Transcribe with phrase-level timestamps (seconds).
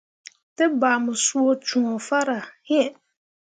[0.55, 2.89] Te bah mu suu cõo farah hii.